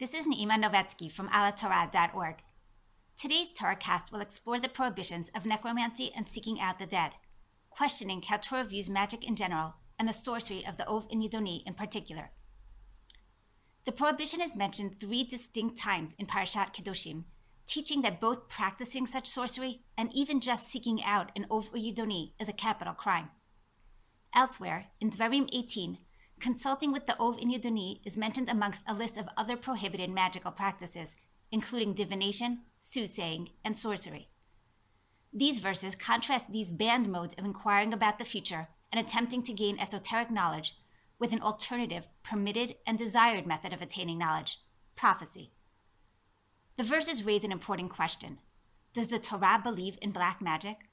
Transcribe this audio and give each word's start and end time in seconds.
This 0.00 0.14
is 0.14 0.26
Neima 0.26 0.58
Novetsky 0.58 1.12
from 1.12 1.28
alhatorah.org. 1.28 2.36
Today's 3.18 3.48
Torahcast 3.52 4.10
will 4.10 4.22
explore 4.22 4.58
the 4.58 4.66
prohibitions 4.66 5.28
of 5.34 5.44
necromancy 5.44 6.10
and 6.16 6.26
seeking 6.26 6.58
out 6.58 6.78
the 6.78 6.86
dead, 6.86 7.12
questioning 7.68 8.22
how 8.22 8.38
Torah 8.38 8.64
views 8.64 8.88
magic 8.88 9.22
in 9.22 9.36
general 9.36 9.74
and 9.98 10.08
the 10.08 10.14
sorcery 10.14 10.64
of 10.64 10.78
the 10.78 10.88
Ov 10.88 11.06
and 11.10 11.22
Yidoni 11.22 11.62
in 11.66 11.74
particular. 11.74 12.30
The 13.84 13.92
prohibition 13.92 14.40
is 14.40 14.56
mentioned 14.56 14.98
three 14.98 15.22
distinct 15.22 15.76
times 15.76 16.14
in 16.18 16.26
Parashat 16.26 16.72
Kedoshim, 16.72 17.24
teaching 17.66 18.00
that 18.00 18.22
both 18.22 18.48
practicing 18.48 19.06
such 19.06 19.28
sorcery 19.28 19.82
and 19.98 20.10
even 20.14 20.40
just 20.40 20.70
seeking 20.70 21.04
out 21.04 21.30
an 21.36 21.44
Ov 21.50 21.68
or 21.74 21.78
Yidoni 21.78 22.32
is 22.40 22.48
a 22.48 22.54
capital 22.54 22.94
crime. 22.94 23.28
Elsewhere, 24.34 24.86
in 24.98 25.10
Dvarim 25.10 25.50
18, 25.52 25.98
Consulting 26.40 26.90
with 26.90 27.06
the 27.06 27.18
Ov 27.20 27.36
in 27.38 27.50
Yidoni 27.50 28.00
is 28.02 28.16
mentioned 28.16 28.48
amongst 28.48 28.82
a 28.86 28.94
list 28.94 29.18
of 29.18 29.28
other 29.36 29.58
prohibited 29.58 30.08
magical 30.08 30.50
practices, 30.50 31.14
including 31.52 31.92
divination, 31.92 32.62
soothsaying, 32.80 33.50
and 33.62 33.76
sorcery. 33.76 34.30
These 35.34 35.58
verses 35.58 35.94
contrast 35.94 36.50
these 36.50 36.72
banned 36.72 37.08
modes 37.12 37.34
of 37.36 37.44
inquiring 37.44 37.92
about 37.92 38.18
the 38.18 38.24
future 38.24 38.68
and 38.90 38.98
attempting 38.98 39.42
to 39.44 39.52
gain 39.52 39.78
esoteric 39.78 40.30
knowledge 40.30 40.76
with 41.18 41.34
an 41.34 41.42
alternative, 41.42 42.08
permitted, 42.22 42.76
and 42.86 42.96
desired 42.96 43.46
method 43.46 43.74
of 43.74 43.82
attaining 43.82 44.18
knowledge 44.18 44.58
prophecy. 44.96 45.52
The 46.76 46.84
verses 46.84 47.22
raise 47.22 47.44
an 47.44 47.52
important 47.52 47.90
question 47.90 48.38
Does 48.94 49.08
the 49.08 49.18
Torah 49.18 49.60
believe 49.62 49.98
in 50.00 50.10
black 50.10 50.40
magic? 50.40 50.88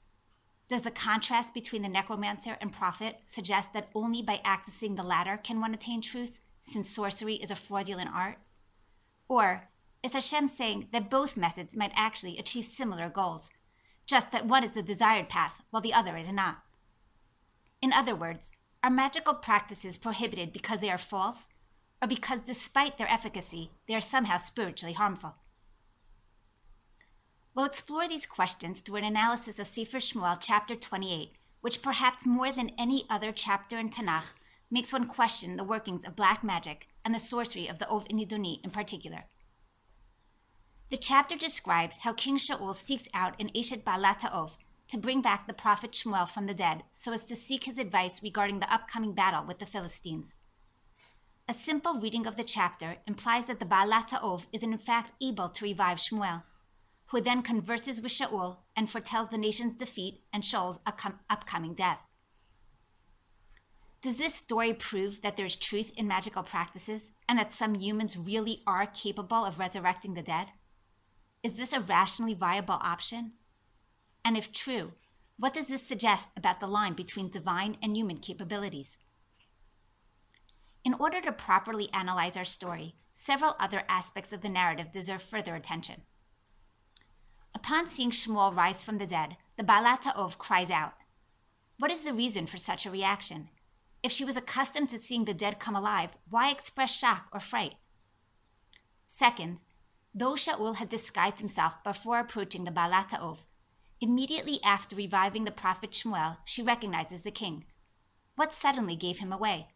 Does 0.68 0.82
the 0.82 0.90
contrast 0.90 1.54
between 1.54 1.80
the 1.80 1.88
necromancer 1.88 2.58
and 2.60 2.70
prophet 2.70 3.22
suggest 3.26 3.72
that 3.72 3.88
only 3.94 4.20
by 4.20 4.42
accessing 4.44 4.96
the 4.96 5.02
latter 5.02 5.38
can 5.38 5.60
one 5.60 5.72
attain 5.72 6.02
truth, 6.02 6.38
since 6.60 6.90
sorcery 6.90 7.36
is 7.36 7.50
a 7.50 7.56
fraudulent 7.56 8.10
art? 8.12 8.38
Or 9.28 9.70
is 10.02 10.12
Hashem 10.12 10.48
saying 10.48 10.88
that 10.92 11.08
both 11.08 11.38
methods 11.38 11.74
might 11.74 11.92
actually 11.94 12.36
achieve 12.36 12.66
similar 12.66 13.08
goals, 13.08 13.48
just 14.06 14.30
that 14.30 14.46
one 14.46 14.62
is 14.62 14.72
the 14.72 14.82
desired 14.82 15.30
path 15.30 15.62
while 15.70 15.80
the 15.80 15.94
other 15.94 16.18
is 16.18 16.30
not? 16.30 16.62
In 17.80 17.92
other 17.92 18.14
words, 18.14 18.50
are 18.82 18.90
magical 18.90 19.34
practices 19.34 19.96
prohibited 19.96 20.52
because 20.52 20.80
they 20.80 20.90
are 20.90 20.98
false, 20.98 21.48
or 22.02 22.08
because 22.08 22.40
despite 22.40 22.98
their 22.98 23.10
efficacy, 23.10 23.70
they 23.86 23.94
are 23.94 24.00
somehow 24.02 24.36
spiritually 24.36 24.92
harmful? 24.92 25.36
We'll 27.58 27.66
explore 27.66 28.06
these 28.06 28.24
questions 28.24 28.78
through 28.78 28.98
an 28.98 29.04
analysis 29.04 29.58
of 29.58 29.66
Sefer 29.66 29.98
Shmuel, 29.98 30.38
chapter 30.40 30.76
28, 30.76 31.32
which 31.60 31.82
perhaps 31.82 32.24
more 32.24 32.52
than 32.52 32.70
any 32.78 33.04
other 33.10 33.32
chapter 33.32 33.80
in 33.80 33.90
Tanakh 33.90 34.32
makes 34.70 34.92
one 34.92 35.06
question 35.06 35.56
the 35.56 35.64
workings 35.64 36.04
of 36.04 36.14
black 36.14 36.44
magic 36.44 36.86
and 37.04 37.12
the 37.12 37.18
sorcery 37.18 37.66
of 37.66 37.80
the 37.80 37.88
Ov 37.88 38.06
and 38.08 38.20
in 38.20 38.70
particular. 38.70 39.24
The 40.90 40.98
chapter 40.98 41.34
describes 41.34 41.96
how 41.96 42.12
King 42.12 42.38
Shaul 42.38 42.76
seeks 42.76 43.08
out 43.12 43.34
an 43.40 43.50
Eshet 43.56 43.82
Baalat 43.82 44.24
Ov 44.32 44.56
to 44.86 44.96
bring 44.96 45.20
back 45.20 45.48
the 45.48 45.52
prophet 45.52 45.90
Shmuel 45.90 46.28
from 46.28 46.46
the 46.46 46.54
dead 46.54 46.84
so 46.94 47.12
as 47.12 47.24
to 47.24 47.34
seek 47.34 47.64
his 47.64 47.78
advice 47.78 48.22
regarding 48.22 48.60
the 48.60 48.72
upcoming 48.72 49.14
battle 49.14 49.44
with 49.44 49.58
the 49.58 49.66
Philistines. 49.66 50.28
A 51.48 51.54
simple 51.54 51.94
reading 51.94 52.24
of 52.24 52.36
the 52.36 52.44
chapter 52.44 52.98
implies 53.08 53.46
that 53.46 53.58
the 53.58 53.66
Baalat 53.66 54.12
Ov 54.22 54.46
is 54.52 54.62
in 54.62 54.78
fact 54.78 55.10
able 55.20 55.48
to 55.48 55.64
revive 55.64 55.98
Shmuel 55.98 56.44
who 57.08 57.20
then 57.20 57.42
converses 57.42 58.00
with 58.00 58.12
Shaul 58.12 58.58
and 58.76 58.88
foretells 58.88 59.30
the 59.30 59.38
nation's 59.38 59.74
defeat 59.74 60.22
and 60.32 60.42
Shaul's 60.42 60.78
upcoming 60.86 61.74
death. 61.74 62.00
Does 64.00 64.16
this 64.16 64.34
story 64.34 64.74
prove 64.74 65.22
that 65.22 65.36
there's 65.36 65.56
truth 65.56 65.90
in 65.96 66.06
magical 66.06 66.42
practices 66.42 67.10
and 67.28 67.38
that 67.38 67.52
some 67.52 67.74
humans 67.74 68.16
really 68.16 68.62
are 68.66 68.86
capable 68.86 69.44
of 69.44 69.58
resurrecting 69.58 70.14
the 70.14 70.22
dead? 70.22 70.48
Is 71.42 71.54
this 71.54 71.72
a 71.72 71.80
rationally 71.80 72.34
viable 72.34 72.78
option? 72.80 73.32
And 74.24 74.36
if 74.36 74.52
true, 74.52 74.92
what 75.38 75.54
does 75.54 75.66
this 75.66 75.86
suggest 75.86 76.28
about 76.36 76.60
the 76.60 76.66
line 76.66 76.94
between 76.94 77.30
divine 77.30 77.76
and 77.82 77.96
human 77.96 78.18
capabilities? 78.18 78.88
In 80.84 80.94
order 80.94 81.20
to 81.20 81.32
properly 81.32 81.88
analyze 81.92 82.36
our 82.36 82.44
story, 82.44 82.94
several 83.14 83.56
other 83.58 83.84
aspects 83.88 84.32
of 84.32 84.42
the 84.42 84.48
narrative 84.48 84.92
deserve 84.92 85.22
further 85.22 85.54
attention. 85.56 86.02
Upon 87.58 87.88
seeing 87.88 88.12
Shmuel 88.12 88.54
rise 88.54 88.84
from 88.84 88.98
the 88.98 89.06
dead, 89.06 89.36
the 89.56 89.64
Baalat 89.64 90.06
Ov 90.14 90.38
cries 90.38 90.70
out. 90.70 90.94
What 91.76 91.90
is 91.90 92.02
the 92.02 92.14
reason 92.14 92.46
for 92.46 92.56
such 92.56 92.86
a 92.86 92.90
reaction? 92.90 93.48
If 94.00 94.12
she 94.12 94.24
was 94.24 94.36
accustomed 94.36 94.90
to 94.90 94.98
seeing 95.00 95.24
the 95.24 95.34
dead 95.34 95.58
come 95.58 95.74
alive, 95.74 96.10
why 96.30 96.52
express 96.52 96.94
shock 96.94 97.26
or 97.32 97.40
fright? 97.40 97.74
Second, 99.08 99.60
though 100.14 100.34
Shaul 100.34 100.76
had 100.76 100.88
disguised 100.88 101.38
himself 101.38 101.82
before 101.82 102.20
approaching 102.20 102.62
the 102.62 102.70
Baalat 102.70 103.12
Ov, 103.18 103.40
immediately 104.00 104.62
after 104.62 104.94
reviving 104.94 105.44
the 105.44 105.50
prophet 105.50 105.90
Shmuel, 105.90 106.36
she 106.44 106.62
recognizes 106.62 107.22
the 107.22 107.32
king. 107.32 107.64
What 108.36 108.54
suddenly 108.54 108.94
gave 108.94 109.18
him 109.18 109.32
away? 109.32 109.66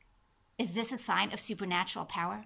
Is 0.56 0.70
this 0.70 0.92
a 0.92 0.98
sign 0.98 1.32
of 1.32 1.40
supernatural 1.40 2.04
power? 2.04 2.44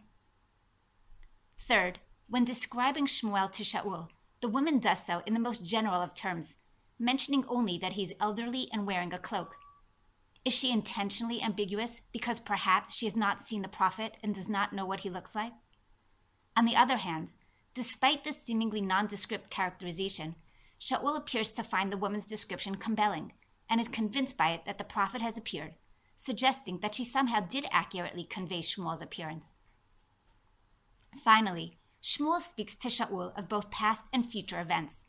Third, 1.60 2.00
when 2.26 2.46
describing 2.46 3.04
Shmuel 3.04 3.52
to 3.52 3.62
Shaul, 3.62 4.08
the 4.40 4.48
woman 4.48 4.78
does 4.78 5.04
so 5.06 5.22
in 5.26 5.34
the 5.34 5.40
most 5.40 5.64
general 5.64 6.02
of 6.02 6.14
terms, 6.14 6.56
mentioning 6.98 7.44
only 7.48 7.78
that 7.78 7.94
he 7.94 8.02
is 8.02 8.12
elderly 8.20 8.68
and 8.72 8.86
wearing 8.86 9.12
a 9.12 9.18
cloak. 9.18 9.56
Is 10.44 10.54
she 10.54 10.70
intentionally 10.70 11.42
ambiguous 11.42 12.00
because 12.12 12.38
perhaps 12.38 12.94
she 12.94 13.06
has 13.06 13.16
not 13.16 13.48
seen 13.48 13.62
the 13.62 13.68
prophet 13.68 14.16
and 14.22 14.34
does 14.34 14.48
not 14.48 14.72
know 14.72 14.86
what 14.86 15.00
he 15.00 15.10
looks 15.10 15.34
like? 15.34 15.52
On 16.56 16.64
the 16.64 16.76
other 16.76 16.98
hand, 16.98 17.32
despite 17.74 18.24
this 18.24 18.42
seemingly 18.42 18.80
nondescript 18.80 19.50
characterization, 19.50 20.36
Shaul 20.80 21.16
appears 21.16 21.48
to 21.50 21.62
find 21.62 21.92
the 21.92 21.96
woman's 21.96 22.26
description 22.26 22.76
compelling 22.76 23.32
and 23.68 23.80
is 23.80 23.88
convinced 23.88 24.36
by 24.36 24.50
it 24.50 24.64
that 24.66 24.78
the 24.78 24.84
prophet 24.84 25.20
has 25.22 25.36
appeared, 25.36 25.74
suggesting 26.18 26.78
that 26.80 26.94
she 26.94 27.04
somehow 27.04 27.40
did 27.40 27.66
accurately 27.70 28.24
convey 28.24 28.60
Shmuel's 28.60 29.02
appearance. 29.02 29.52
Finally, 31.24 31.75
Shmuel 32.02 32.40
speaks 32.40 32.74
to 32.76 32.88
Shaul 32.88 33.36
of 33.36 33.48
both 33.48 33.70
past 33.70 34.04
and 34.12 34.24
future 34.24 34.60
events. 34.60 35.04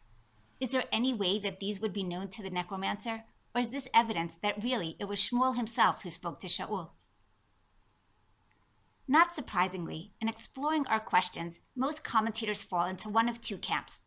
Is 0.60 0.70
there 0.70 0.86
any 0.92 1.14
way 1.14 1.38
that 1.40 1.60
these 1.60 1.80
would 1.80 1.94
be 1.94 2.04
known 2.04 2.30
to 2.30 2.42
the 2.42 2.50
necromancer, 2.50 3.26
or 3.54 3.62
is 3.62 3.70
this 3.70 3.88
evidence 3.94 4.38
that 4.38 4.64
really 4.64 4.96
it 5.00 5.06
was 5.06 5.20
Shmuel 5.20 5.56
himself 5.56 6.02
who 6.02 6.10
spoke 6.10 6.40
to 6.40 6.48
Shaul? 6.48 6.92
Not 9.08 9.34
surprisingly, 9.34 10.14
in 10.20 10.28
exploring 10.28 10.88
our 10.88 11.00
questions, 11.00 11.60
most 11.76 12.04
commentators 12.04 12.64
fall 12.64 12.86
into 12.86 13.10
one 13.10 13.30
of 13.30 13.40
two 13.40 13.58
camps 13.58 14.02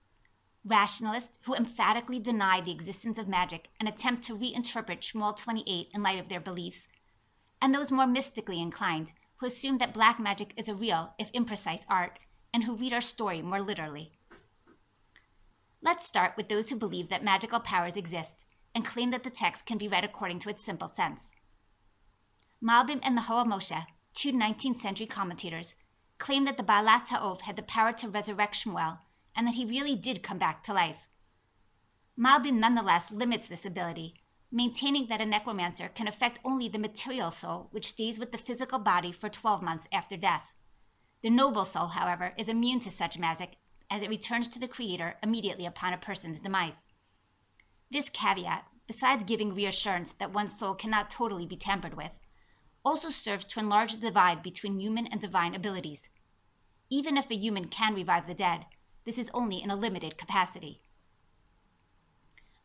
rationalists 0.65 1.39
who 1.45 1.55
emphatically 1.55 2.19
deny 2.19 2.61
the 2.61 2.73
existence 2.73 3.17
of 3.17 3.29
magic 3.29 3.69
and 3.79 3.89
attempt 3.89 4.23
to 4.25 4.37
reinterpret 4.37 5.01
Shmuel 5.01 5.37
28 5.37 5.89
in 5.95 6.03
light 6.03 6.19
of 6.19 6.29
their 6.29 6.41
beliefs, 6.41 6.87
and 7.63 7.75
those 7.75 7.91
more 7.91 8.07
mystically 8.07 8.61
inclined 8.61 9.13
who 9.39 9.47
assume 9.47 9.79
that 9.79 9.95
black 9.95 10.21
magic 10.21 10.53
is 10.57 10.69
a 10.69 10.75
real, 10.75 11.15
if 11.19 11.33
imprecise, 11.33 11.85
art 11.89 12.19
and 12.53 12.65
who 12.65 12.75
read 12.75 12.93
our 12.93 13.01
story 13.01 13.43
more 13.43 13.61
literally. 13.61 14.13
Let's 15.83 16.07
start 16.07 16.35
with 16.37 16.49
those 16.49 16.69
who 16.69 16.77
believe 16.77 17.09
that 17.09 17.25
magical 17.25 17.61
powers 17.61 17.97
exist 17.97 18.45
and 18.75 18.85
claim 18.85 19.11
that 19.11 19.25
the 19.25 19.31
text 19.31 19.67
can 19.67 19.79
be 19.79 19.89
read 19.89 20.05
according 20.05 20.39
to 20.41 20.51
its 20.51 20.65
simple 20.65 20.91
sense. 20.91 21.31
Malbim 22.63 23.01
and 23.03 23.17
the 23.17 23.23
Ho'il 23.23 23.47
Moshe, 23.47 23.87
two 24.13 24.33
19th 24.33 24.81
century 24.81 25.07
commentators, 25.07 25.75
claim 26.19 26.45
that 26.45 26.57
the 26.57 26.63
Baalat 26.63 27.07
Ta'ov 27.07 27.43
had 27.43 27.57
the 27.57 27.63
power 27.63 27.93
to 27.93 28.09
resurrect 28.09 28.55
Shmuel 28.55 28.99
and 29.35 29.47
that 29.47 29.55
he 29.55 29.65
really 29.65 29.97
did 29.97 30.23
come 30.23 30.39
back 30.39 30.63
to 30.65 30.75
life. 30.75 31.09
Malbim 32.19 32.59
nonetheless 32.59 33.11
limits 33.11 33.49
this 33.49 33.65
ability, 33.65 34.15
maintaining 34.53 35.07
that 35.07 35.23
a 35.23 35.27
necromancer 35.27 35.89
can 35.89 36.07
affect 36.07 36.39
only 36.45 36.69
the 36.69 36.79
material 36.79 37.31
soul 37.31 37.69
which 37.71 37.87
stays 37.87 38.19
with 38.19 38.33
the 38.33 38.39
physical 38.39 38.79
body 38.79 39.13
for 39.13 39.31
12 39.31 39.63
months 39.63 39.89
after 39.91 40.19
death. 40.19 40.53
The 41.23 41.31
noble 41.31 41.65
soul, 41.65 41.89
however, 41.89 42.33
is 42.39 42.49
immune 42.49 42.81
to 42.81 42.91
such 42.91 43.19
magic 43.19 43.57
as 43.91 44.03
it 44.03 44.09
returns 44.09 44.49
to 44.49 44.59
the 44.59 44.69
Creator 44.69 45.17
immediately 45.23 45.67
upon 45.67 45.93
a 45.93 45.99
person's 45.99 46.41
demise. 46.41 46.81
This 47.91 48.09
caveat, 48.09 48.65
besides 48.87 49.25
giving 49.25 49.55
reassurance 49.55 50.13
that 50.13 50.33
one's 50.33 50.59
soul 50.59 50.75
cannot 50.75 51.11
totally 51.11 51.45
be 51.45 51.57
tampered 51.57 51.95
with, 51.95 52.19
also 52.85 53.11
serves 53.11 53.45
to 53.45 53.61
enlarge 53.61 53.95
the 53.95 54.01
divide 54.01 54.43
between 54.43 54.81
human 54.81 55.07
and 55.09 55.21
divine 55.21 55.55
abilities. 55.55 56.09
Even 56.89 57.17
if 57.17 57.31
a 57.31 57.35
human 57.35 57.67
can 57.69 57.95
revive 57.95 58.27
the 58.27 58.35
dead, 58.35 58.65
this 59.05 59.19
is 59.19 59.31
only 59.35 59.63
in 59.63 59.71
a 59.71 59.77
limited 59.77 60.17
capacity. 60.17 60.81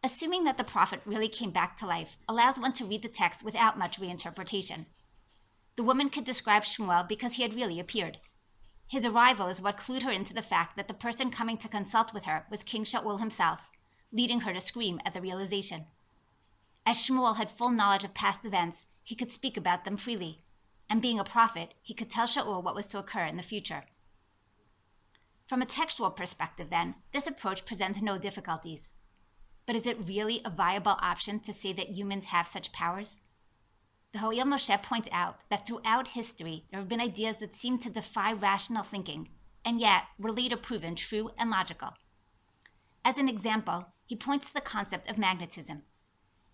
Assuming 0.04 0.44
that 0.46 0.58
the 0.58 0.64
prophet 0.64 1.02
really 1.06 1.28
came 1.28 1.52
back 1.52 1.78
to 1.80 1.86
life 1.88 2.16
allows 2.30 2.60
one 2.60 2.74
to 2.74 2.86
read 2.86 3.02
the 3.02 3.10
text 3.10 3.44
without 3.44 3.78
much 3.78 4.00
reinterpretation. 4.00 4.86
The 5.76 5.84
woman 5.84 6.10
could 6.10 6.24
describe 6.24 6.64
Shmuel 6.64 7.08
because 7.08 7.36
he 7.36 7.44
had 7.44 7.54
really 7.54 7.80
appeared, 7.80 8.20
his 8.88 9.06
arrival 9.06 9.48
is 9.48 9.62
what 9.62 9.78
clued 9.78 10.04
her 10.04 10.12
into 10.12 10.34
the 10.34 10.42
fact 10.42 10.76
that 10.76 10.88
the 10.88 10.94
person 10.94 11.32
coming 11.32 11.58
to 11.58 11.68
consult 11.68 12.14
with 12.14 12.26
her 12.26 12.46
was 12.50 12.64
King 12.64 12.84
Shaul 12.84 13.20
himself, 13.20 13.70
leading 14.12 14.42
her 14.42 14.54
to 14.54 14.62
scream 14.62 15.02
at 15.04 15.14
the 15.14 15.22
realization. 15.22 15.88
As 16.86 16.98
Shmuel 16.98 17.38
had 17.38 17.50
full 17.50 17.72
knowledge 17.72 18.04
of 18.04 18.14
past 18.14 18.46
events, 18.46 18.86
he 19.04 19.16
could 19.16 19.32
speak 19.32 19.58
about 19.58 19.86
them 19.86 19.98
freely, 19.98 20.44
and 20.88 21.02
being 21.02 21.20
a 21.20 21.24
prophet, 21.24 21.74
he 21.82 21.96
could 21.96 22.12
tell 22.12 22.28
Shaul 22.28 22.64
what 22.64 22.76
was 22.76 22.88
to 22.88 23.00
occur 23.00 23.26
in 23.26 23.38
the 23.38 23.44
future. 23.44 23.86
From 25.48 25.62
a 25.62 25.66
textual 25.66 26.12
perspective, 26.12 26.70
then, 26.70 26.96
this 27.12 27.28
approach 27.28 27.66
presents 27.66 28.02
no 28.02 28.18
difficulties. 28.18 28.90
But 29.66 29.76
is 29.76 29.88
it 29.88 30.08
really 30.08 30.42
a 30.46 30.50
viable 30.52 30.98
option 31.02 31.40
to 31.42 31.54
say 31.54 31.74
that 31.74 31.90
humans 31.90 32.28
have 32.28 32.48
such 32.48 32.72
powers? 32.72 33.18
The 34.16 34.22
Ho'il 34.22 34.46
Moshe 34.46 34.82
points 34.82 35.10
out 35.12 35.42
that 35.50 35.68
throughout 35.68 36.08
history 36.08 36.64
there 36.72 36.80
have 36.80 36.88
been 36.88 37.02
ideas 37.02 37.36
that 37.40 37.54
seem 37.54 37.80
to 37.80 37.90
defy 37.90 38.32
rational 38.32 38.86
thinking, 38.86 39.28
and 39.66 39.78
yet 39.78 40.06
were 40.18 40.32
later 40.32 40.56
proven 40.56 40.96
true 40.96 41.32
and 41.38 41.50
logical. 41.50 41.90
As 43.04 43.18
an 43.18 43.28
example, 43.28 43.88
he 44.06 44.16
points 44.16 44.48
to 44.48 44.54
the 44.54 44.62
concept 44.62 45.10
of 45.10 45.18
magnetism. 45.18 45.84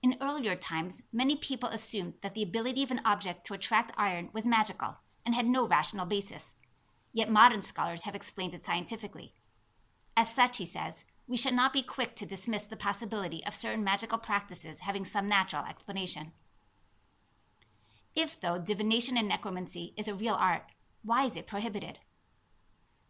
In 0.01 0.17
earlier 0.19 0.55
times, 0.55 1.03
many 1.13 1.35
people 1.35 1.69
assumed 1.69 2.15
that 2.23 2.33
the 2.33 2.41
ability 2.41 2.81
of 2.81 2.89
an 2.89 3.01
object 3.05 3.45
to 3.45 3.53
attract 3.53 3.93
iron 3.95 4.31
was 4.33 4.47
magical 4.47 4.97
and 5.23 5.35
had 5.35 5.45
no 5.45 5.67
rational 5.67 6.07
basis. 6.07 6.53
Yet 7.13 7.29
modern 7.29 7.61
scholars 7.61 8.05
have 8.05 8.15
explained 8.15 8.55
it 8.55 8.65
scientifically. 8.65 9.35
As 10.17 10.33
such, 10.33 10.57
he 10.57 10.65
says, 10.65 11.03
we 11.27 11.37
should 11.37 11.53
not 11.53 11.73
be 11.73 11.83
quick 11.83 12.15
to 12.15 12.25
dismiss 12.25 12.63
the 12.63 12.75
possibility 12.75 13.45
of 13.45 13.53
certain 13.53 13.83
magical 13.83 14.17
practices 14.17 14.79
having 14.79 15.05
some 15.05 15.29
natural 15.29 15.65
explanation. 15.65 16.31
If, 18.15 18.39
though, 18.39 18.59
divination 18.59 19.17
and 19.17 19.27
necromancy 19.27 19.93
is 19.95 20.07
a 20.07 20.13
real 20.13 20.35
art, 20.35 20.65
why 21.01 21.25
is 21.25 21.35
it 21.35 21.47
prohibited? 21.47 21.99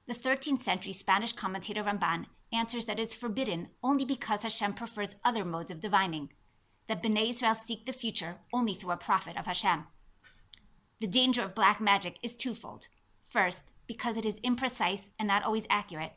The 0.06 0.13
13th 0.13 0.62
century 0.62 0.94
Spanish 0.94 1.33
commentator 1.33 1.83
Ramban 1.83 2.27
answers 2.53 2.86
that 2.86 3.00
it's 3.00 3.15
forbidden 3.15 3.69
only 3.81 4.06
because 4.06 4.44
Hashem 4.44 4.74
prefers 4.74 5.15
other 5.24 5.44
modes 5.45 5.71
of 5.71 5.80
divining, 5.80 6.33
that 6.88 7.01
Bnei 7.01 7.30
Israel 7.30 7.56
seek 7.56 7.86
the 7.86 7.94
future 7.94 8.38
only 8.53 8.74
through 8.74 8.92
a 8.92 8.98
prophet 8.98 9.38
of 9.38 9.45
Hashem. 9.45 9.88
The 11.00 11.07
danger 11.07 11.42
of 11.42 11.56
black 11.56 11.80
magic 11.81 12.19
is 12.21 12.36
twofold. 12.36 12.88
First, 13.30 13.63
because 13.88 14.18
it 14.18 14.25
is 14.25 14.39
imprecise 14.42 15.09
and 15.18 15.27
not 15.27 15.44
always 15.44 15.65
accurate, 15.69 16.13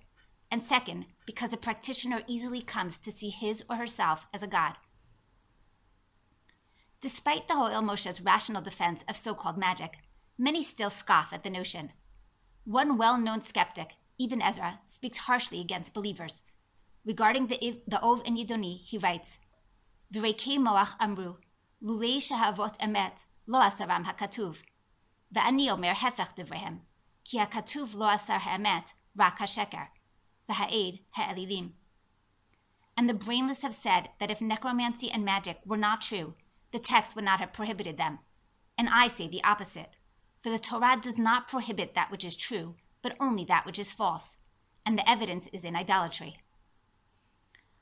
and 0.51 0.63
second, 0.63 1.07
because 1.25 1.51
the 1.51 1.57
practitioner 1.57 2.23
easily 2.27 2.61
comes 2.61 2.99
to 2.99 3.11
see 3.11 3.31
his 3.31 3.65
or 3.71 3.77
herself 3.77 4.27
as 4.35 4.43
a 4.43 4.47
god. 4.47 4.77
Despite 7.05 7.49
the 7.49 7.55
Ho'il 7.55 7.83
Moshe's 7.83 8.23
rational 8.23 8.63
defense 8.63 9.05
of 9.07 9.15
so 9.15 9.35
called 9.35 9.59
magic, 9.59 9.99
many 10.39 10.63
still 10.63 10.89
scoff 10.89 11.35
at 11.35 11.43
the 11.43 11.51
notion. 11.51 11.93
One 12.65 12.97
well 12.97 13.19
known 13.19 13.43
skeptic, 13.43 13.97
Ibn 14.19 14.41
Ezra, 14.41 14.81
speaks 14.87 15.19
harshly 15.19 15.61
against 15.61 15.93
believers. 15.93 16.43
Regarding 17.05 17.49
the, 17.49 17.83
the 17.87 18.01
Ov 18.01 18.23
and 18.25 18.39
Yidoni, 18.39 18.79
he 18.79 18.97
writes, 18.97 19.37
Virekei 20.15 20.57
Moach 20.57 20.97
Amru, 20.99 21.37
Lulei 21.83 22.17
Shahavot 22.17 22.79
Emet, 22.79 23.27
Lo 23.47 23.61
Asaram 23.61 24.07
HaKatuv, 24.07 24.63
Ve'ani 25.31 25.69
Omer 25.69 25.93
Hefech 25.93 26.35
Devrehem, 26.35 26.81
Ki 27.23 27.37
HaKatuv 27.37 27.95
Lo 27.95 28.07
Asar 28.07 28.41
HaEmet, 28.41 28.95
Rak 29.15 29.41
HaSheker, 29.41 29.89
Ve'ha'ed 30.49 31.01
HaElilim. 31.19 31.73
And 32.97 33.11
the 33.11 33.13
brainless 33.13 33.61
have 33.61 33.75
said 33.75 34.09
that 34.21 34.31
if 34.31 34.41
necromancy 34.41 35.11
and 35.11 35.23
magic 35.23 35.61
were 35.67 35.77
not 35.77 36.01
true, 36.01 36.35
the 36.75 36.81
text 36.81 37.15
would 37.15 37.25
not 37.25 37.39
have 37.39 37.53
prohibited 37.53 37.97
them. 37.97 38.19
And 38.77 38.89
I 38.89 39.07
say 39.07 39.29
the 39.29 39.45
opposite. 39.45 39.91
For 40.43 40.51
the 40.51 40.59
Torah 40.59 40.99
does 41.01 41.17
not 41.17 41.47
prohibit 41.47 41.95
that 41.95 42.11
which 42.11 42.25
is 42.25 42.35
true, 42.35 42.75
but 43.01 43.17
only 43.21 43.45
that 43.45 43.65
which 43.65 43.79
is 43.79 43.93
false. 43.93 44.39
And 44.85 44.99
the 44.99 45.09
evidence 45.09 45.47
is 45.53 45.63
in 45.63 45.77
idolatry. 45.77 46.41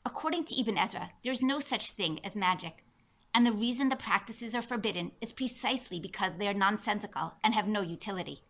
According 0.04 0.44
to 0.44 0.60
Ibn 0.60 0.76
Ezra, 0.76 1.10
there 1.22 1.32
is 1.32 1.40
no 1.40 1.58
such 1.58 1.92
thing 1.92 2.20
as 2.22 2.36
magic. 2.36 2.84
And 3.32 3.46
the 3.46 3.52
reason 3.52 3.88
the 3.88 3.96
practices 3.96 4.54
are 4.54 4.60
forbidden 4.60 5.12
is 5.22 5.32
precisely 5.32 5.98
because 5.98 6.34
they 6.36 6.46
are 6.46 6.52
nonsensical 6.52 7.32
and 7.42 7.54
have 7.54 7.66
no 7.66 7.80
utility. 7.80 8.42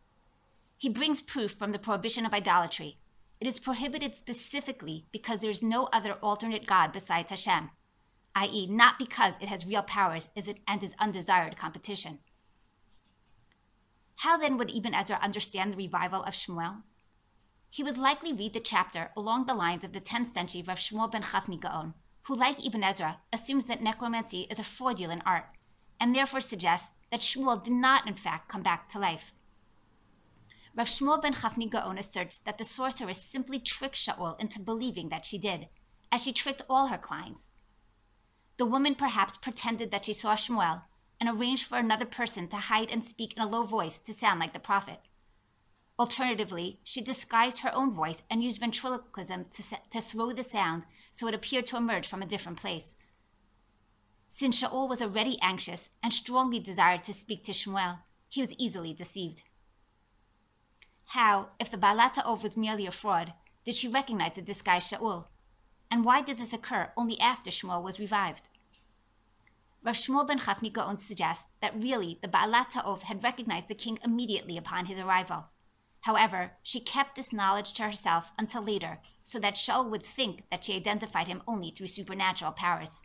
He 0.77 0.89
brings 0.89 1.23
proof 1.23 1.53
from 1.53 1.71
the 1.71 1.79
prohibition 1.79 2.27
of 2.27 2.35
idolatry. 2.35 2.99
It 3.41 3.47
is 3.47 3.61
prohibited 3.61 4.17
specifically 4.17 5.07
because 5.13 5.39
there 5.39 5.51
is 5.51 5.63
no 5.63 5.85
other 5.93 6.15
alternate 6.15 6.67
God 6.67 6.93
besides 6.93 7.31
Hashem, 7.31 7.71
i.e., 8.35 8.67
not 8.67 8.99
because 8.99 9.35
it 9.41 9.49
has 9.49 9.67
real 9.67 9.83
powers 9.83 10.29
and 10.67 10.83
is 10.83 10.95
undesired 10.99 11.57
competition. 11.57 12.19
How 14.17 14.37
then 14.37 14.57
would 14.57 14.71
Ibn 14.71 14.95
Ezra 14.95 15.17
understand 15.17 15.73
the 15.73 15.77
revival 15.77 16.23
of 16.23 16.35
Shmuel? 16.35 16.83
He 17.71 17.83
would 17.83 17.99
likely 17.99 18.33
read 18.33 18.53
the 18.53 18.61
chapter 18.61 19.11
along 19.17 19.47
the 19.47 19.55
lines 19.55 19.83
of 19.83 19.93
the 19.93 20.01
10th 20.01 20.33
century 20.35 20.63
Rav 20.63 20.79
Shmuel 20.79 21.11
ben 21.11 21.23
Chafni 21.23 21.59
Gaon, 21.59 21.95
who, 22.23 22.35
like 22.35 22.65
Ibn 22.65 22.85
Ezra, 22.85 23.21
assumes 23.33 23.65
that 23.65 23.83
necromancy 23.83 24.43
is 24.51 24.59
a 24.59 24.65
fraudulent 24.65 25.23
art, 25.27 25.47
and 25.99 26.15
therefore 26.15 26.41
suggests 26.41 26.91
that 27.11 27.21
Shmuel 27.21 27.65
did 27.65 27.73
not, 27.73 28.07
in 28.07 28.15
fact, 28.15 28.49
come 28.49 28.63
back 28.63 28.89
to 28.91 28.99
life. 28.99 29.33
Rav 30.75 30.87
Shmuel 30.87 31.21
ben 31.21 31.35
Chafni 31.35 31.69
Gaon 31.69 31.99
asserts 31.99 32.39
that 32.39 32.59
the 32.59 32.65
sorceress 32.65 33.23
simply 33.23 33.59
tricked 33.59 33.97
Shaul 33.97 34.39
into 34.41 34.61
believing 34.61 35.09
that 35.09 35.25
she 35.25 35.39
did, 35.39 35.69
as 36.11 36.23
she 36.23 36.33
tricked 36.33 36.63
all 36.69 36.87
her 36.87 36.99
clients. 36.99 37.51
The 38.63 38.67
woman 38.67 38.95
perhaps 38.95 39.37
pretended 39.39 39.91
that 39.91 40.05
she 40.05 40.13
saw 40.13 40.37
Shmuel 40.37 40.85
and 41.19 41.29
arranged 41.29 41.67
for 41.67 41.79
another 41.79 42.07
person 42.07 42.47
to 42.47 42.57
hide 42.57 42.93
and 42.93 43.05
speak 43.05 43.37
in 43.37 43.43
a 43.43 43.49
low 43.49 43.65
voice 43.65 43.99
to 43.99 44.13
sound 44.13 44.39
like 44.39 44.53
the 44.53 44.61
prophet. 44.61 45.01
Alternatively, 45.99 46.79
she 46.85 47.01
disguised 47.01 47.59
her 47.63 47.75
own 47.75 47.93
voice 47.93 48.23
and 48.31 48.41
used 48.41 48.61
ventriloquism 48.61 49.47
to, 49.51 49.65
to 49.91 50.01
throw 50.01 50.33
the 50.33 50.45
sound 50.45 50.85
so 51.11 51.27
it 51.27 51.35
appeared 51.35 51.67
to 51.67 51.77
emerge 51.77 52.07
from 52.07 52.23
a 52.23 52.25
different 52.25 52.57
place. 52.57 52.95
Since 54.31 54.63
Shaul 54.63 54.89
was 54.89 55.03
already 55.03 55.41
anxious 55.43 55.91
and 56.01 56.13
strongly 56.13 56.61
desired 56.61 57.03
to 57.03 57.13
speak 57.13 57.43
to 57.47 57.53
Shmuel, 57.53 57.99
he 58.29 58.43
was 58.43 58.55
easily 58.59 58.95
deceived. 58.95 59.43
How, 61.07 61.49
if 61.59 61.69
the 61.69 61.79
Baalat 61.79 62.15
HaOv 62.15 62.45
was 62.45 62.57
merely 62.57 62.87
a 62.87 62.93
fraud, 62.93 63.35
did 63.65 63.75
she 63.75 63.89
recognize 63.89 64.35
the 64.35 64.41
disguised 64.41 64.93
Shaul? 64.93 65.27
And 65.91 66.07
why 66.07 66.23
did 66.23 66.39
this 66.39 66.53
occur 66.53 66.93
only 66.97 67.19
after 67.19 67.51
Shmuel 67.51 67.83
was 67.83 67.99
revived? 67.99 68.49
Rav 69.85 69.97
Shmuel 69.97 70.29
ben 70.29 70.39
Chafni 70.39 70.73
Gaon 70.73 71.01
suggests 71.01 71.47
that 71.61 71.75
really 71.75 72.21
the 72.23 72.29
Baalat 72.29 72.71
HaOv 72.71 73.03
had 73.03 73.25
recognized 73.25 73.67
the 73.67 73.75
king 73.75 73.99
immediately 74.05 74.57
upon 74.57 74.87
his 74.87 75.01
arrival. 75.01 75.47
However, 76.03 76.53
she 76.63 76.79
kept 76.79 77.17
this 77.17 77.33
knowledge 77.33 77.73
to 77.75 77.83
herself 77.83 78.31
until 78.39 78.63
later, 78.63 79.01
so 79.25 79.41
that 79.41 79.57
Shaul 79.57 79.91
would 79.91 80.05
think 80.05 80.49
that 80.51 80.65
she 80.65 80.77
identified 80.77 81.27
him 81.27 81.43
only 81.49 81.73
through 81.73 81.89
supernatural 81.89 82.53
powers. 82.53 83.03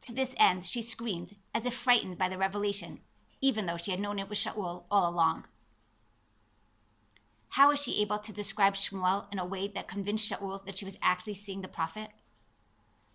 To 0.00 0.12
this 0.12 0.34
end, 0.36 0.64
she 0.64 0.82
screamed, 0.82 1.36
as 1.54 1.64
if 1.64 1.74
frightened 1.74 2.18
by 2.18 2.28
the 2.28 2.38
revelation, 2.38 3.00
even 3.40 3.66
though 3.66 3.76
she 3.76 3.92
had 3.92 4.00
known 4.00 4.18
it 4.18 4.28
was 4.28 4.38
Shaul 4.38 4.86
all 4.90 5.08
along. 5.08 5.46
How 7.50 7.68
was 7.68 7.80
she 7.80 8.02
able 8.02 8.18
to 8.18 8.32
describe 8.32 8.74
Shmuel 8.74 9.32
in 9.32 9.38
a 9.38 9.46
way 9.46 9.68
that 9.68 9.86
convinced 9.86 10.28
Shaul 10.28 10.64
that 10.66 10.78
she 10.78 10.84
was 10.84 10.98
actually 11.00 11.34
seeing 11.34 11.62
the 11.62 11.68
prophet? 11.68 12.10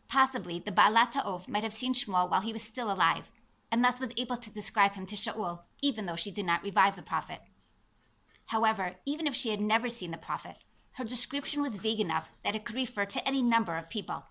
Possibly 0.10 0.58
the 0.58 0.72
Baalat 0.72 1.13
HaOv 1.13 1.48
might 1.48 1.63
have 1.63 1.72
seen 1.72 1.94
Shmuel 1.94 2.32
while 2.32 2.42
he 2.42 2.51
was 2.51 2.63
still 2.63 2.92
alive, 2.92 3.30
and 3.72 3.86
thus 3.86 4.00
was 4.00 4.12
able 4.18 4.38
to 4.38 4.50
describe 4.51 4.94
him 4.94 5.06
to 5.06 5.16
Shaul, 5.16 5.62
even 5.84 6.08
though 6.08 6.16
she 6.16 6.32
did 6.32 6.48
not 6.48 6.63
revive 6.63 6.96
the 6.96 7.04
prophet. 7.04 7.42
However, 8.48 8.96
even 9.06 9.28
if 9.28 9.36
she 9.36 9.51
had 9.51 9.62
never 9.62 9.88
seen 9.88 10.10
the 10.10 10.18
prophet, 10.18 10.58
her 10.94 11.04
description 11.04 11.62
was 11.62 11.78
vague 11.78 12.00
enough 12.00 12.30
that 12.44 12.56
it 12.56 12.66
could 12.66 12.75
refer 12.75 13.06
to 13.06 13.28
any 13.28 13.44
number 13.44 13.78
of 13.78 13.92
people. 13.92 14.24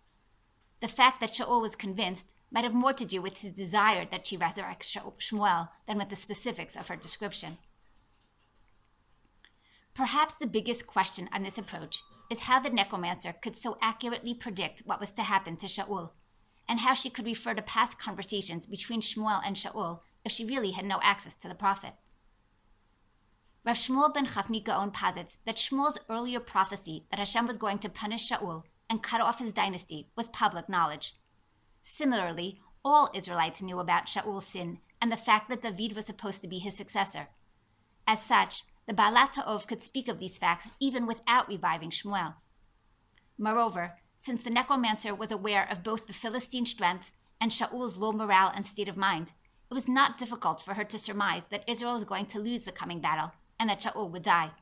The 0.81 0.89
fact 0.89 1.21
that 1.21 1.31
Shaul 1.31 1.63
was 1.63 1.77
convinced 1.77 2.33
might 2.51 2.65
have 2.65 2.75
more 2.75 2.93
to 2.95 3.05
do 3.05 3.23
with 3.23 3.39
his 3.39 3.53
desire 3.53 4.05
that 4.11 4.27
she 4.27 4.37
resurrect 4.37 4.83
Shmuel 4.83 5.69
than 5.87 5.99
with 5.99 6.09
the 6.09 6.17
specifics 6.17 6.75
of 6.75 6.89
her 6.89 6.97
description. 6.97 7.59
Perhaps 9.95 10.35
the 10.35 10.47
biggest 10.49 10.89
question 10.89 11.29
on 11.33 11.45
this 11.45 11.59
approach 11.59 12.03
is 12.31 12.41
how 12.41 12.61
the 12.61 12.71
necromancer 12.71 13.33
could 13.33 13.57
so 13.57 13.79
accurately 13.81 14.35
predict 14.35 14.83
what 14.85 15.01
was 15.01 15.11
to 15.13 15.23
happen 15.23 15.57
to 15.57 15.67
Shaul, 15.67 16.11
and 16.69 16.81
how 16.81 16.95
she 16.95 17.11
could 17.11 17.25
refer 17.25 17.55
to 17.55 17.63
past 17.63 17.99
conversations 17.99 18.67
between 18.67 19.01
Shmuel 19.01 19.41
and 19.45 19.57
Shaul 19.57 20.01
if 20.25 20.33
she 20.33 20.45
really 20.45 20.73
had 20.73 20.85
no 20.85 21.01
access 21.03 21.35
to 21.37 21.49
the 21.49 21.55
prophet. 21.55 21.95
Rav 23.65 23.77
Shmuel 23.77 24.13
ben 24.13 24.27
Chafni 24.27 24.63
Gaon 24.63 24.91
posits 24.91 25.39
that 25.45 25.57
Shmuel's 25.57 25.99
earlier 26.09 26.41
prophecy 26.41 27.07
that 27.11 27.19
Hashem 27.19 27.47
was 27.47 27.57
going 27.57 27.79
to 27.81 27.89
punish 27.89 28.31
Shaul 28.31 28.65
and 28.89 29.03
cut 29.03 29.21
off 29.21 29.39
his 29.39 29.53
dynasty 29.53 30.09
was 30.17 30.29
public 30.29 30.69
knowledge. 30.69 31.15
Similarly, 31.83 32.61
all 32.85 33.11
Israelites 33.15 33.63
knew 33.63 33.79
about 33.79 34.07
Shaul's 34.07 34.47
sin 34.47 34.79
and 35.01 35.11
the 35.11 35.17
fact 35.17 35.49
that 35.49 35.63
David 35.63 35.95
was 35.95 36.07
supposed 36.07 36.43
to 36.43 36.49
be 36.49 36.59
his 36.59 36.77
successor. 36.77 37.29
As 38.07 38.23
such, 38.23 38.65
the 38.89 38.95
Baalat 38.95 39.67
could 39.69 39.83
speak 39.83 40.09
of 40.09 40.19
these 40.19 40.39
facts 40.39 40.67
even 40.81 41.07
without 41.07 41.47
reviving 41.47 41.91
Shmuel. 41.91 42.37
Moreover, 43.37 43.99
since 44.19 44.43
the 44.43 44.51
necromancer 44.51 45.15
was 45.15 45.31
aware 45.31 45.69
of 45.71 45.85
both 45.85 46.07
the 46.07 46.15
Philistine 46.15 46.65
strength 46.65 47.13
and 47.39 47.53
Shaul's 47.53 47.99
low 47.99 48.13
morale 48.13 48.51
and 48.55 48.67
state 48.67 48.89
of 48.89 48.97
mind, 48.97 49.29
it 49.71 49.75
was 49.75 49.89
not 49.89 50.17
difficult 50.17 50.63
for 50.63 50.73
her 50.73 50.85
to 50.85 50.99
surmise 50.99 51.43
that 51.51 51.69
Israel 51.69 51.93
was 51.93 52.05
going 52.05 52.25
to 52.27 52.41
lose 52.41 52.63
the 52.63 52.73
coming 52.73 52.99
battle 53.01 53.33
and 53.61 53.69
that 53.69 53.83
Shaul 53.83 54.11
would 54.11 54.23
die. 54.23 54.53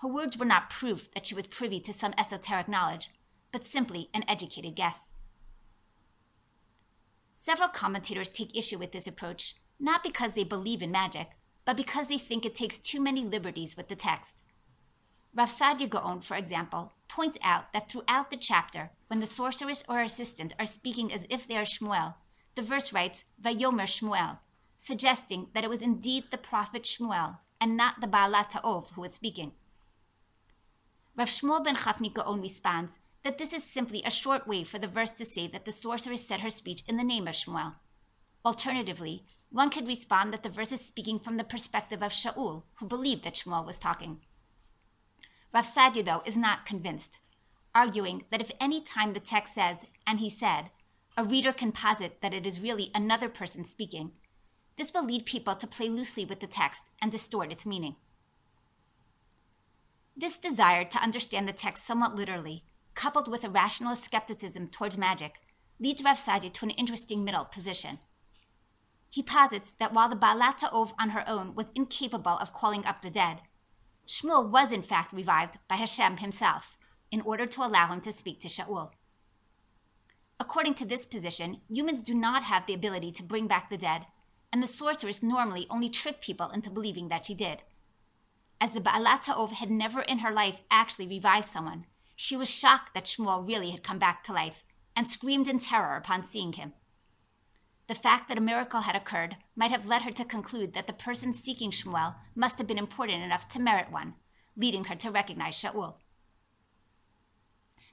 Her 0.00 0.08
words 0.08 0.38
were 0.38 0.46
not 0.46 0.70
proof 0.70 1.10
that 1.12 1.26
she 1.26 1.34
was 1.34 1.48
privy 1.48 1.80
to 1.80 1.92
some 1.92 2.14
esoteric 2.16 2.68
knowledge, 2.68 3.10
but 3.50 3.66
simply 3.66 4.08
an 4.14 4.24
educated 4.28 4.76
guess. 4.76 5.08
Several 7.34 7.68
commentators 7.68 8.28
take 8.28 8.56
issue 8.56 8.78
with 8.78 8.92
this 8.92 9.08
approach, 9.08 9.56
not 9.80 10.04
because 10.04 10.34
they 10.34 10.44
believe 10.44 10.80
in 10.80 10.92
magic, 10.92 11.30
but 11.64 11.76
because 11.76 12.08
they 12.08 12.18
think 12.18 12.44
it 12.44 12.54
takes 12.54 12.78
too 12.78 13.00
many 13.00 13.22
liberties 13.22 13.76
with 13.76 13.88
the 13.88 13.96
text. 13.96 14.34
Rav 15.34 15.50
Saadia 15.50 15.88
Gaon, 15.88 16.20
for 16.20 16.36
example, 16.36 16.92
points 17.08 17.38
out 17.42 17.72
that 17.72 17.90
throughout 17.90 18.30
the 18.30 18.36
chapter, 18.36 18.90
when 19.06 19.20
the 19.20 19.26
sorceress 19.26 19.82
or 19.88 19.96
her 19.96 20.02
assistant 20.02 20.54
are 20.58 20.66
speaking 20.66 21.12
as 21.12 21.26
if 21.30 21.46
they 21.46 21.56
are 21.56 21.64
Shmuel, 21.64 22.14
the 22.54 22.62
verse 22.62 22.92
writes, 22.92 23.24
Vayomer 23.40 23.86
Shmuel, 23.86 24.38
suggesting 24.78 25.48
that 25.54 25.64
it 25.64 25.70
was 25.70 25.80
indeed 25.80 26.24
the 26.30 26.38
prophet 26.38 26.82
Shmuel 26.82 27.38
and 27.60 27.76
not 27.76 28.00
the 28.00 28.06
Baalat 28.06 28.50
Ta'ov 28.50 28.90
who 28.90 29.00
was 29.00 29.14
speaking. 29.14 29.52
Rav 31.16 31.28
Shmuel 31.28 31.64
ben 31.64 31.76
Chafni 31.76 32.12
Gaon 32.12 32.40
responds 32.40 32.98
that 33.22 33.38
this 33.38 33.52
is 33.52 33.62
simply 33.62 34.02
a 34.02 34.10
short 34.10 34.46
way 34.46 34.64
for 34.64 34.78
the 34.78 34.88
verse 34.88 35.10
to 35.10 35.24
say 35.24 35.46
that 35.46 35.64
the 35.64 35.72
sorceress 35.72 36.26
said 36.26 36.40
her 36.40 36.50
speech 36.50 36.82
in 36.88 36.96
the 36.96 37.04
name 37.04 37.28
of 37.28 37.34
Shmuel. 37.34 37.76
Alternatively, 38.44 39.24
one 39.50 39.70
could 39.70 39.86
respond 39.86 40.32
that 40.32 40.42
the 40.42 40.48
verse 40.48 40.72
is 40.72 40.80
speaking 40.80 41.18
from 41.18 41.36
the 41.36 41.44
perspective 41.44 42.02
of 42.02 42.12
Shaul, 42.12 42.64
who 42.74 42.86
believed 42.86 43.24
that 43.24 43.34
Shmuel 43.34 43.66
was 43.66 43.78
talking. 43.78 44.20
Rav 45.52 45.72
though, 45.74 46.22
is 46.24 46.36
not 46.36 46.66
convinced, 46.66 47.18
arguing 47.74 48.24
that 48.30 48.40
if 48.40 48.50
any 48.58 48.80
time 48.80 49.12
the 49.12 49.20
text 49.20 49.54
says, 49.54 49.78
and 50.06 50.18
he 50.18 50.30
said, 50.30 50.70
a 51.16 51.24
reader 51.24 51.52
can 51.52 51.72
posit 51.72 52.22
that 52.22 52.32
it 52.32 52.46
is 52.46 52.60
really 52.60 52.90
another 52.94 53.28
person 53.28 53.64
speaking, 53.64 54.12
this 54.76 54.94
will 54.94 55.04
lead 55.04 55.26
people 55.26 55.54
to 55.54 55.66
play 55.66 55.88
loosely 55.88 56.24
with 56.24 56.40
the 56.40 56.46
text 56.46 56.82
and 57.00 57.12
distort 57.12 57.52
its 57.52 57.66
meaning. 57.66 57.96
This 60.16 60.38
desire 60.38 60.84
to 60.84 61.02
understand 61.02 61.46
the 61.46 61.52
text 61.52 61.86
somewhat 61.86 62.14
literally, 62.14 62.64
coupled 62.94 63.28
with 63.28 63.44
a 63.44 63.50
rationalist 63.50 64.04
skepticism 64.04 64.68
towards 64.68 64.96
magic, 64.96 65.34
leads 65.78 66.02
Rav 66.02 66.24
to 66.24 66.64
an 66.64 66.70
interesting 66.70 67.24
middle 67.24 67.44
position. 67.44 67.98
He 69.12 69.22
posits 69.22 69.72
that 69.72 69.92
while 69.92 70.08
the 70.08 70.16
Baalat 70.16 70.56
Ta'ov 70.56 70.94
on 70.98 71.10
her 71.10 71.28
own 71.28 71.54
was 71.54 71.70
incapable 71.74 72.38
of 72.38 72.54
calling 72.54 72.86
up 72.86 73.02
the 73.02 73.10
dead, 73.10 73.42
Shmuel 74.06 74.48
was 74.48 74.72
in 74.72 74.82
fact 74.82 75.12
revived 75.12 75.58
by 75.68 75.76
Hashem 75.76 76.16
himself 76.16 76.78
in 77.10 77.20
order 77.20 77.44
to 77.44 77.62
allow 77.62 77.88
him 77.88 78.00
to 78.00 78.12
speak 78.12 78.40
to 78.40 78.48
Shaul. 78.48 78.92
According 80.40 80.76
to 80.76 80.86
this 80.86 81.04
position, 81.04 81.60
humans 81.68 82.00
do 82.00 82.14
not 82.14 82.44
have 82.44 82.64
the 82.64 82.72
ability 82.72 83.12
to 83.12 83.22
bring 83.22 83.46
back 83.46 83.68
the 83.68 83.76
dead, 83.76 84.06
and 84.50 84.62
the 84.62 84.66
sorceress 84.66 85.22
normally 85.22 85.66
only 85.68 85.90
tricked 85.90 86.24
people 86.24 86.48
into 86.48 86.70
believing 86.70 87.08
that 87.08 87.26
she 87.26 87.34
did. 87.34 87.62
As 88.62 88.70
the 88.70 88.80
Baalat 88.80 89.26
Ta'ov 89.26 89.52
had 89.52 89.70
never 89.70 90.00
in 90.00 90.20
her 90.20 90.32
life 90.32 90.62
actually 90.70 91.06
revived 91.06 91.50
someone, 91.50 91.84
she 92.16 92.34
was 92.34 92.48
shocked 92.48 92.94
that 92.94 93.04
Shmuel 93.04 93.46
really 93.46 93.72
had 93.72 93.82
come 93.82 93.98
back 93.98 94.24
to 94.24 94.32
life 94.32 94.64
and 94.96 95.06
screamed 95.06 95.48
in 95.48 95.58
terror 95.58 95.96
upon 95.96 96.24
seeing 96.24 96.54
him. 96.54 96.72
The 97.88 97.94
fact 97.94 98.28
that 98.28 98.38
a 98.38 98.40
miracle 98.40 98.82
had 98.82 98.94
occurred 98.94 99.36
might 99.56 99.70
have 99.72 99.86
led 99.86 100.02
her 100.02 100.12
to 100.12 100.24
conclude 100.24 100.72
that 100.74 100.86
the 100.86 100.92
person 100.92 101.32
seeking 101.32 101.70
Shmuel 101.70 102.14
must 102.34 102.58
have 102.58 102.66
been 102.66 102.78
important 102.78 103.22
enough 103.22 103.48
to 103.48 103.60
merit 103.60 103.90
one, 103.90 104.14
leading 104.56 104.84
her 104.84 104.94
to 104.96 105.10
recognize 105.10 105.60
Shaul. 105.60 105.96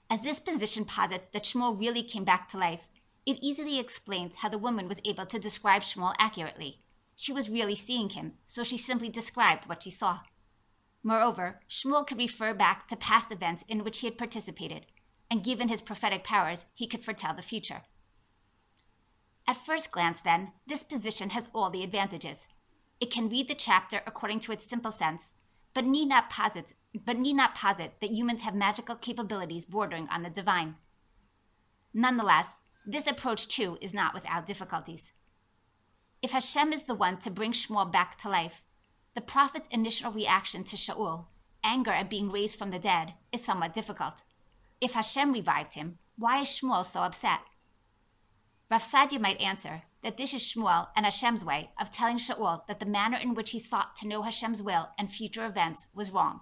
As 0.10 0.22
this 0.22 0.40
position 0.40 0.86
posits 0.86 1.28
that 1.34 1.44
Shmuel 1.44 1.80
really 1.80 2.04
came 2.04 2.24
back 2.24 2.50
to 2.50 2.58
life, 2.58 2.88
it 3.26 3.40
easily 3.42 3.80
explains 3.80 4.38
how 4.38 4.50
the 4.50 4.58
woman 4.58 4.88
was 4.88 5.02
able 5.06 5.26
to 5.26 5.40
describe 5.40 5.82
Shmuel 5.82 6.16
accurately. 6.18 6.82
She 7.16 7.34
was 7.34 7.50
really 7.50 7.76
seeing 7.76 8.10
him, 8.10 8.34
so 8.48 8.64
she 8.64 8.78
simply 8.78 9.10
described 9.10 9.68
what 9.68 9.84
she 9.84 9.92
saw. 9.92 10.22
Moreover, 11.04 11.62
Shmuel 11.70 12.06
could 12.08 12.18
refer 12.18 12.54
back 12.54 12.88
to 12.88 12.96
past 12.96 13.32
events 13.32 13.64
in 13.68 13.84
which 13.84 14.00
he 14.00 14.08
had 14.08 14.18
participated, 14.18 14.86
and 15.30 15.44
given 15.44 15.68
his 15.68 15.82
prophetic 15.82 16.24
powers, 16.24 16.66
he 16.74 16.88
could 16.88 17.04
foretell 17.04 17.34
the 17.34 17.42
future. 17.42 17.84
At 19.50 19.66
first 19.66 19.90
glance, 19.90 20.20
then, 20.24 20.54
this 20.68 20.84
position 20.84 21.32
has 21.32 21.50
all 21.56 21.72
the 21.72 21.82
advantages. 21.82 22.46
It 23.00 23.10
can 23.10 23.30
read 23.30 23.48
the 23.48 23.56
chapter 23.56 24.04
according 24.06 24.42
to 24.42 24.52
its 24.52 24.64
simple 24.64 24.92
sense, 24.92 25.32
but 25.74 25.86
need 25.86 26.08
not 26.08 26.30
posit, 26.30 26.76
but 27.04 27.18
need 27.18 27.34
not 27.34 27.56
posit 27.56 28.00
that 28.00 28.12
humans 28.12 28.44
have 28.44 28.54
magical 28.54 28.96
capabilities 28.96 29.66
bordering 29.66 30.08
on 30.10 30.22
the 30.22 30.30
divine. 30.30 30.76
Nonetheless, 31.96 32.60
this 32.86 33.08
approach 33.08 33.48
too 33.48 33.80
is 33.82 33.92
not 33.92 34.14
without 34.14 34.46
difficulties. 34.46 35.14
If 36.22 36.30
Hashem 36.30 36.72
is 36.72 36.84
the 36.84 36.94
one 36.94 37.18
to 37.22 37.32
bring 37.32 37.54
Shmuel 37.54 37.92
back 37.92 38.20
to 38.20 38.30
life, 38.30 38.62
the 39.16 39.22
prophet's 39.22 39.68
initial 39.70 40.12
reaction 40.12 40.64
to 40.66 40.76
Shaul, 40.76 41.26
anger 41.64 41.90
at 41.90 42.12
being 42.12 42.30
raised 42.30 42.56
from 42.56 42.70
the 42.70 42.78
dead, 42.78 43.16
is 43.32 43.44
somewhat 43.44 43.74
difficult. 43.74 44.22
If 44.80 44.94
Hashem 44.94 45.34
revived 45.34 45.74
him, 45.74 45.98
why 46.20 46.42
is 46.42 46.50
Shmuel 46.50 46.86
so 46.86 47.00
upset? 47.00 47.40
Rav 48.72 48.84
Saadia 48.84 49.20
might 49.20 49.42
answer 49.42 49.82
that 50.04 50.18
this 50.18 50.32
is 50.32 50.44
Shmuel 50.44 50.90
and 50.96 51.04
Hashem's 51.04 51.44
way 51.44 51.72
of 51.80 51.90
telling 51.90 52.18
Shaul 52.18 52.68
that 52.68 52.80
the 52.80 52.86
manner 52.86 53.18
in 53.18 53.34
which 53.34 53.50
he 53.50 53.58
sought 53.58 53.96
to 53.96 54.08
know 54.08 54.22
Hashem's 54.22 54.62
will 54.62 54.90
and 54.96 55.12
future 55.12 55.46
events 55.48 55.88
was 55.96 56.12
wrong. 56.12 56.42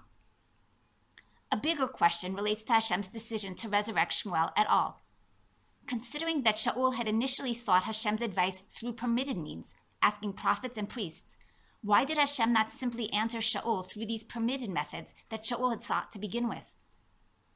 A 1.53 1.55
bigger 1.55 1.87
question 1.87 2.35
relates 2.35 2.63
to 2.63 2.73
Hashem's 2.73 3.07
decision 3.07 3.55
to 3.55 3.69
resurrect 3.69 4.11
Shmuel 4.11 4.51
at 4.57 4.67
all. 4.67 4.99
Considering 5.85 6.43
that 6.43 6.57
Shaul 6.57 6.95
had 6.95 7.07
initially 7.07 7.53
sought 7.53 7.83
Hashem's 7.83 8.21
advice 8.21 8.61
through 8.71 8.93
permitted 8.93 9.37
means, 9.37 9.73
asking 10.01 10.33
prophets 10.33 10.77
and 10.77 10.89
priests, 10.89 11.37
why 11.81 12.03
did 12.03 12.17
Hashem 12.17 12.51
not 12.51 12.73
simply 12.73 13.09
answer 13.13 13.37
Shaul 13.37 13.89
through 13.89 14.05
these 14.05 14.25
permitted 14.25 14.69
methods 14.69 15.13
that 15.29 15.45
Shaul 15.45 15.69
had 15.69 15.81
sought 15.81 16.11
to 16.11 16.19
begin 16.19 16.49
with? 16.49 16.73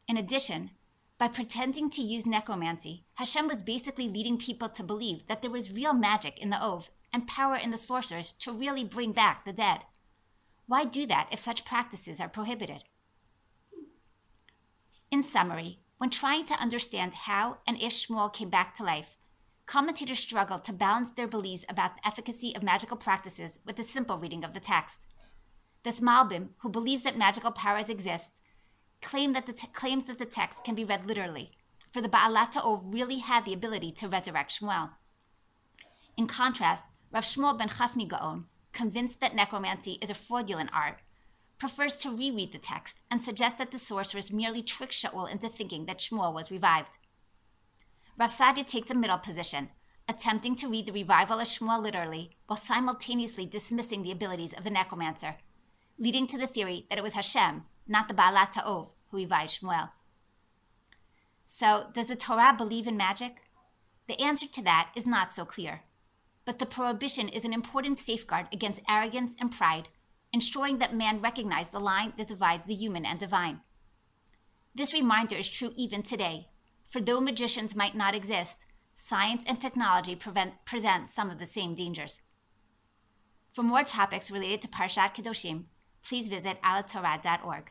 In 0.08 0.16
addition, 0.16 0.72
by 1.22 1.28
pretending 1.28 1.88
to 1.88 2.02
use 2.02 2.26
necromancy, 2.26 3.04
Hashem 3.14 3.48
was 3.48 3.62
basically 3.62 4.10
leading 4.10 4.40
people 4.40 4.68
to 4.70 4.82
believe 4.82 5.28
that 5.28 5.44
there 5.44 5.52
was 5.52 5.72
real 5.72 5.94
magic 5.94 6.40
in 6.40 6.50
the 6.50 6.60
Ov 6.60 6.90
and 7.14 7.28
power 7.28 7.56
in 7.56 7.70
the 7.70 7.78
sorcerers 7.78 8.32
to 8.40 8.52
really 8.52 8.84
bring 8.84 9.12
back 9.12 9.46
the 9.46 9.54
dead. 9.54 9.82
Why 10.66 10.84
do 10.84 11.06
that 11.06 11.30
if 11.32 11.38
such 11.40 11.64
practices 11.64 12.20
are 12.20 12.28
prohibited? 12.28 12.86
In 15.12 15.22
summary, 15.22 15.78
when 16.00 16.10
trying 16.10 16.46
to 16.46 16.56
understand 16.56 17.14
how 17.14 17.58
and 17.68 17.78
if 17.80 17.94
Shmuel 17.94 18.34
came 18.34 18.50
back 18.50 18.76
to 18.78 18.84
life, 18.84 19.16
commentators 19.68 20.18
struggle 20.18 20.58
to 20.58 20.74
balance 20.74 21.12
their 21.12 21.28
beliefs 21.28 21.66
about 21.70 21.98
the 21.98 22.08
efficacy 22.08 22.56
of 22.56 22.64
magical 22.64 22.98
practices 22.98 23.60
with 23.64 23.78
a 23.78 23.84
simple 23.84 24.18
reading 24.18 24.44
of 24.44 24.56
the 24.56 24.60
text. 24.60 24.98
This 25.84 26.00
Malbim, 26.00 26.56
who 26.64 26.70
believes 26.70 27.04
that 27.04 27.16
magical 27.16 27.52
powers 27.52 27.90
exist, 27.90 28.32
claim 29.02 29.34
that 29.34 29.46
the 29.46 29.54
te- 29.54 29.68
claims 29.68 30.06
that 30.06 30.20
the 30.20 30.26
text 30.26 30.64
can 30.64 30.76
be 30.76 30.84
read 30.84 31.06
literally, 31.06 31.52
for 31.92 32.02
the 32.02 32.10
Baalat 32.10 32.56
really 32.86 33.20
had 33.20 33.46
the 33.46 33.54
ability 33.54 33.92
to 33.92 34.08
resurrect 34.08 34.60
Shmuel. 34.60 34.92
In 36.16 36.28
contrast, 36.28 36.84
Rav 37.12 37.24
Shmuel 37.24 37.58
ben 37.58 37.70
Chafni 37.70 38.08
Gaon, 38.08 38.48
convinced 38.74 39.20
that 39.20 39.36
necromancy 39.36 39.98
is 40.02 40.10
a 40.10 40.14
fraudulent 40.14 40.70
art, 40.74 41.00
prefers 41.58 41.96
to 41.98 42.16
reread 42.16 42.52
the 42.52 42.58
text 42.58 43.02
and 43.10 43.22
suggests 43.22 43.58
that 43.58 43.72
the 43.72 43.80
sorceress 43.80 44.32
merely 44.32 44.64
tricked 44.64 44.94
Shaul 44.94 45.30
into 45.30 45.50
thinking 45.50 45.86
that 45.86 46.00
Shmuel 46.00 46.34
was 46.34 46.52
revived. 46.52 46.98
Rav 48.18 48.32
Saadia 48.32 48.66
takes 48.66 48.90
a 48.92 48.96
middle 48.96 49.18
position, 49.18 49.70
attempting 50.08 50.56
to 50.56 50.70
read 50.70 50.86
the 50.86 50.94
revival 50.94 51.40
of 51.40 51.48
Shmuel 51.48 51.82
literally 51.82 52.38
while 52.48 52.60
simultaneously 52.60 53.46
dismissing 53.46 54.04
the 54.04 54.12
abilities 54.12 54.54
of 54.54 54.64
the 54.64 54.70
necromancer, 54.70 55.36
leading 55.98 56.28
to 56.28 56.38
the 56.38 56.48
theory 56.48 56.86
that 56.90 56.98
it 56.98 57.04
was 57.04 57.14
Hashem 57.14 57.66
not 57.92 58.08
the 58.08 58.14
Baalat 58.14 58.54
Ta'ov, 58.54 58.90
who 59.10 59.18
revived 59.18 59.62
Shmuel. 59.62 59.90
So, 61.48 61.88
does 61.94 62.08
the 62.08 62.16
Torah 62.16 62.56
believe 62.58 62.88
in 62.88 62.96
magic? 62.96 63.44
The 64.08 64.20
answer 64.22 64.48
to 64.48 64.64
that 64.64 64.92
is 64.96 65.06
not 65.06 65.34
so 65.34 65.44
clear. 65.44 65.84
But 66.46 66.60
the 66.60 66.66
prohibition 66.66 67.28
is 67.28 67.44
an 67.44 67.54
important 67.54 68.00
safeguard 68.00 68.48
against 68.54 68.82
arrogance 68.88 69.36
and 69.38 69.52
pride, 69.52 69.90
ensuring 70.32 70.80
that 70.80 70.96
man 70.96 71.22
recognize 71.22 71.70
the 71.70 71.80
line 71.80 72.14
that 72.18 72.30
divides 72.30 72.64
the 72.66 72.74
human 72.74 73.06
and 73.06 73.20
divine. 73.20 73.60
This 74.74 74.94
reminder 74.94 75.36
is 75.36 75.50
true 75.50 75.74
even 75.76 76.02
today, 76.02 76.48
for 76.88 77.02
though 77.02 77.20
magicians 77.20 77.76
might 77.76 77.96
not 77.96 78.16
exist, 78.16 78.66
science 78.96 79.44
and 79.46 79.60
technology 79.60 80.16
prevent, 80.16 80.64
present 80.64 81.10
some 81.10 81.30
of 81.30 81.40
the 81.40 81.46
same 81.46 81.76
dangers. 81.76 82.22
For 83.54 83.64
more 83.64 83.84
topics 83.84 84.32
related 84.32 84.62
to 84.62 84.68
Parshat 84.70 85.14
Kedoshim, 85.14 85.66
please 86.02 86.30
visit 86.30 86.62
alhatorah.org. 86.62 87.70